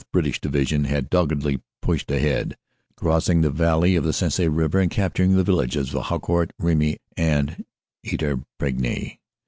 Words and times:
(British) 0.11 0.41
Division 0.41 0.85
had 0.85 1.11
doggedly 1.11 1.61
pushed 1.79 2.09
ahead, 2.09 2.57
crossing 2.97 3.41
the 3.41 3.51
valley 3.51 3.95
of 3.95 4.03
the 4.03 4.11
Sensee 4.13 4.47
river 4.47 4.79
and 4.79 4.89
cap 4.89 5.13
turing 5.13 5.35
the 5.35 5.43
villages 5.43 5.93
of 5.93 6.05
Haucourt, 6.05 6.51
Remy 6.57 6.97
and 7.15 7.63
Eterpigny. 8.03 9.19